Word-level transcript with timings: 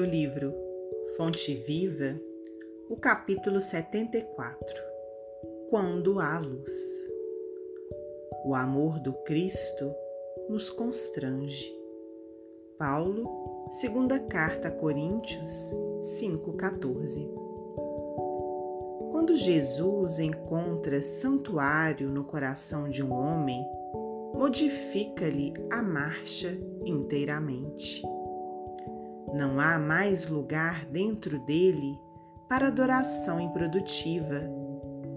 do 0.00 0.06
livro 0.06 0.54
Fonte 1.14 1.54
Viva, 1.54 2.18
o 2.88 2.96
capítulo 2.96 3.60
74 3.60 4.74
Quando 5.68 6.18
há 6.18 6.38
luz. 6.38 6.72
O 8.46 8.54
amor 8.54 8.98
do 8.98 9.12
Cristo 9.24 9.94
nos 10.48 10.70
constrange. 10.70 11.70
Paulo, 12.78 13.28
segunda 13.70 14.18
carta 14.18 14.68
a 14.68 14.70
Coríntios 14.70 15.76
5,14 16.00 17.30
Quando 19.10 19.36
Jesus 19.36 20.18
encontra 20.18 21.02
santuário 21.02 22.08
no 22.08 22.24
coração 22.24 22.88
de 22.88 23.02
um 23.02 23.12
homem, 23.12 23.62
modifica-lhe 24.34 25.52
a 25.70 25.82
marcha 25.82 26.56
inteiramente. 26.86 28.02
Não 29.32 29.60
há 29.60 29.78
mais 29.78 30.26
lugar 30.26 30.84
dentro 30.86 31.38
dele 31.38 31.98
para 32.48 32.66
adoração 32.66 33.40
improdutiva, 33.40 34.42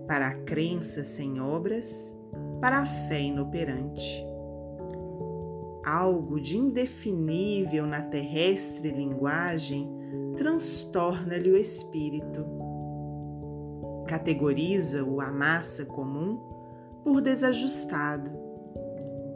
para 0.07 0.27
a 0.27 0.35
crença 0.35 1.03
sem 1.03 1.41
obras, 1.41 2.15
para 2.61 2.79
a 2.79 2.85
fé 2.85 3.21
inoperante. 3.21 4.23
Algo 5.83 6.39
de 6.39 6.57
indefinível 6.57 7.87
na 7.87 8.03
terrestre 8.03 8.91
linguagem 8.91 9.89
transtorna-lhe 10.37 11.49
o 11.49 11.57
espírito. 11.57 12.45
Categoriza-o 14.07 15.19
a 15.19 15.31
massa 15.31 15.85
comum 15.85 16.39
por 17.03 17.19
desajustado. 17.19 18.31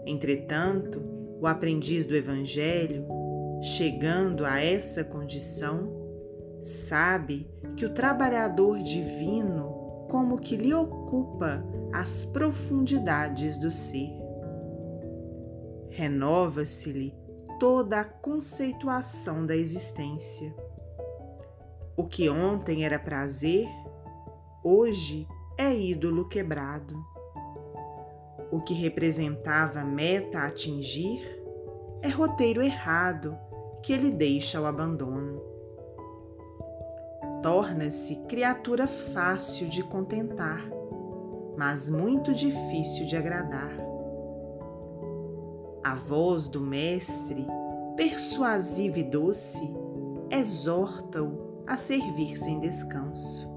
Entretanto, 0.06 1.04
o 1.42 1.48
aprendiz 1.48 2.06
do 2.06 2.16
Evangelho 2.16 3.17
chegando 3.62 4.46
a 4.46 4.60
essa 4.60 5.04
condição, 5.04 5.92
sabe 6.62 7.50
que 7.76 7.86
o 7.86 7.94
trabalhador 7.94 8.80
divino 8.80 10.06
como 10.10 10.40
que 10.40 10.56
lhe 10.56 10.74
ocupa 10.74 11.64
as 11.92 12.24
profundidades 12.24 13.58
do 13.58 13.70
ser. 13.70 14.12
Renova-se-lhe 15.90 17.14
toda 17.60 18.02
a 18.02 18.06
conceituação 18.06 19.46
da 19.46 19.56
existência. 19.56 20.56
O 21.96 22.06
que 22.06 22.30
ontem 22.30 22.86
era 22.86 23.00
prazer, 23.00 23.68
hoje 24.64 25.28
é 25.58 25.76
ídolo 25.76 26.28
quebrado. 26.28 26.96
O 28.52 28.62
que 28.62 28.74
representava 28.74 29.84
meta 29.84 30.40
a 30.40 30.48
atingir 30.48 31.22
é 32.02 32.08
roteiro 32.08 32.62
errado 32.62 33.38
que 33.88 33.94
ele 33.94 34.12
deixa 34.12 34.58
ao 34.58 34.66
abandono. 34.66 35.42
Torna-se 37.42 38.18
criatura 38.26 38.86
fácil 38.86 39.70
de 39.70 39.82
contentar, 39.82 40.70
mas 41.58 41.90
muito 41.90 42.34
difícil 42.34 43.06
de 43.06 43.16
agradar. 43.16 43.72
A 45.82 45.96
voz 45.96 46.50
do 46.50 46.60
Mestre, 46.60 47.48
persuasiva 47.96 49.00
e 49.00 49.04
doce, 49.04 49.74
exorta-o 50.30 51.64
a 51.66 51.78
servir 51.78 52.38
sem 52.38 52.60
descanso. 52.60 53.50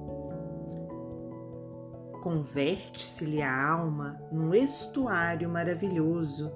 Converte-se-lhe 2.23 3.43
a 3.43 3.69
alma 3.69 4.23
num 4.31 4.55
estuário 4.55 5.51
maravilhoso 5.51 6.53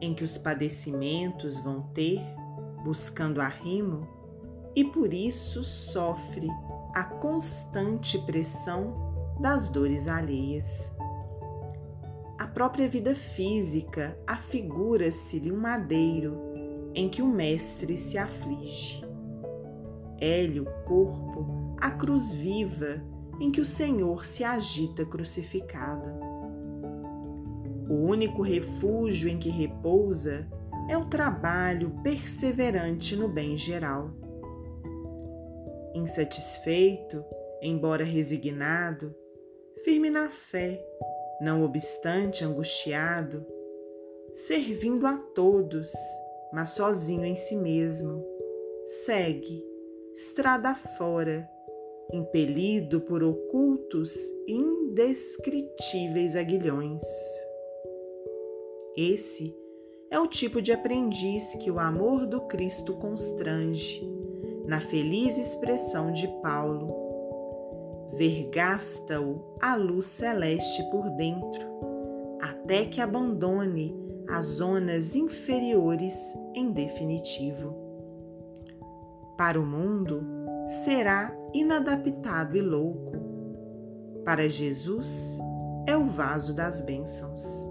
em 0.00 0.12
que 0.12 0.24
os 0.24 0.36
padecimentos 0.36 1.60
vão 1.60 1.80
ter 1.94 2.20
buscando 2.84 3.40
arrimo 3.40 4.06
e 4.76 4.84
por 4.84 5.14
isso 5.14 5.62
sofre 5.62 6.48
a 6.94 7.04
constante 7.04 8.18
pressão 8.18 9.36
das 9.40 9.68
dores 9.68 10.06
alheias. 10.06 10.94
A 12.38 12.46
própria 12.46 12.86
vida 12.86 13.14
física 13.14 14.18
afigura-se-lhe 14.26 15.50
um 15.50 15.56
madeiro 15.56 16.36
em 16.94 17.08
que 17.08 17.22
o 17.22 17.26
mestre 17.26 17.96
se 17.96 18.18
aflige. 18.18 19.02
É-lhe 20.20 20.60
o 20.60 20.66
corpo 20.84 21.74
a 21.80 21.90
cruz 21.90 22.32
viva 22.32 23.02
em 23.40 23.50
que 23.50 23.60
o 23.60 23.64
Senhor 23.64 24.24
se 24.24 24.44
agita 24.44 25.04
crucificado. 25.04 26.08
O 27.88 27.94
único 27.94 28.42
refúgio 28.42 29.28
em 29.28 29.38
que 29.38 29.50
repousa 29.50 30.48
é 30.88 30.96
o 30.96 31.08
trabalho 31.08 31.90
perseverante 32.02 33.16
no 33.16 33.28
bem 33.28 33.56
geral. 33.56 34.10
Insatisfeito, 35.94 37.24
embora 37.62 38.04
resignado, 38.04 39.14
firme 39.84 40.10
na 40.10 40.28
fé, 40.28 40.84
não 41.40 41.62
obstante 41.64 42.44
angustiado, 42.44 43.46
servindo 44.32 45.06
a 45.06 45.16
todos, 45.16 45.92
mas 46.52 46.70
sozinho 46.70 47.24
em 47.24 47.36
si 47.36 47.56
mesmo, 47.56 48.24
segue, 48.84 49.64
estrada 50.12 50.74
fora, 50.74 51.48
impelido 52.12 53.00
por 53.00 53.22
ocultos 53.22 54.14
e 54.46 54.52
indescritíveis 54.52 56.36
aguilhões. 56.36 57.02
Esse 58.96 59.63
é 60.14 60.20
o 60.20 60.28
tipo 60.28 60.62
de 60.62 60.70
aprendiz 60.70 61.56
que 61.56 61.68
o 61.72 61.80
amor 61.80 62.24
do 62.24 62.42
Cristo 62.42 62.94
constrange, 62.94 64.00
na 64.64 64.80
feliz 64.80 65.36
expressão 65.38 66.12
de 66.12 66.28
Paulo. 66.40 66.94
Vergasta-o 68.14 69.56
a 69.60 69.74
luz 69.74 70.04
celeste 70.04 70.88
por 70.92 71.10
dentro, 71.16 71.66
até 72.40 72.84
que 72.84 73.00
abandone 73.00 73.92
as 74.28 74.44
zonas 74.44 75.16
inferiores 75.16 76.32
em 76.54 76.70
definitivo. 76.70 77.74
Para 79.36 79.60
o 79.60 79.66
mundo, 79.66 80.24
será 80.68 81.36
inadaptado 81.52 82.56
e 82.56 82.60
louco. 82.60 83.16
Para 84.24 84.48
Jesus, 84.48 85.40
é 85.88 85.96
o 85.96 86.04
vaso 86.04 86.54
das 86.54 86.80
bênçãos. 86.82 87.68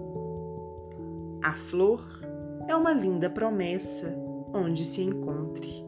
A 1.42 1.54
flor 1.54 2.24
é 2.68 2.74
uma 2.74 2.92
linda 2.92 3.28
promessa 3.28 4.16
onde 4.52 4.84
se 4.84 5.02
encontre. 5.02 5.84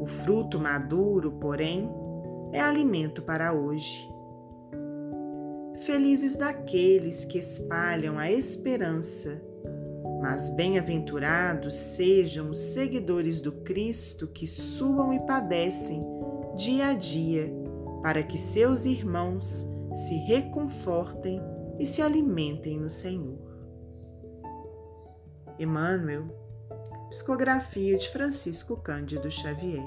O 0.00 0.06
fruto 0.06 0.58
maduro, 0.58 1.32
porém, 1.32 1.90
é 2.52 2.60
alimento 2.60 3.22
para 3.22 3.52
hoje. 3.52 4.08
Felizes 5.80 6.36
daqueles 6.36 7.24
que 7.24 7.38
espalham 7.38 8.18
a 8.18 8.30
esperança, 8.30 9.42
mas 10.20 10.50
bem-aventurados 10.50 11.74
sejam 11.74 12.50
os 12.50 12.58
seguidores 12.58 13.40
do 13.40 13.52
Cristo 13.52 14.26
que 14.26 14.46
suam 14.46 15.12
e 15.12 15.20
padecem 15.20 16.04
dia 16.56 16.88
a 16.88 16.94
dia, 16.94 17.52
para 18.02 18.22
que 18.22 18.36
seus 18.36 18.84
irmãos 18.84 19.68
se 19.94 20.16
reconfortem 20.16 21.40
e 21.78 21.86
se 21.86 22.02
alimentem 22.02 22.78
no 22.78 22.90
Senhor. 22.90 23.47
Emmanuel, 25.58 26.26
psicografia 27.08 27.96
de 27.96 28.08
Francisco 28.10 28.76
Cândido 28.76 29.30
Xavier. 29.30 29.82